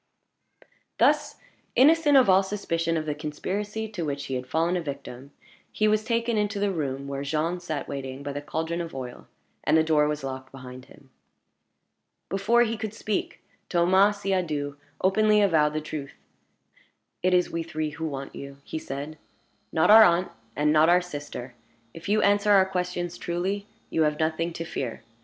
[0.97, 1.35] Thus
[1.75, 5.29] innocent of all suspicion of the conspiracy to which he had fallen a victim,
[5.71, 9.27] he was taken into the room where Jean sat waiting by the caldron of oil,
[9.63, 11.11] and the door was locked behind him.
[12.29, 16.15] Before he could speak, Thomas Siadoux openly avowed the truth.
[17.21, 19.19] "It is we three who want you," he said;
[19.71, 21.53] "not our aunt, and not our sister.
[21.93, 25.03] If you answer our questions truly, you have nothing to fear.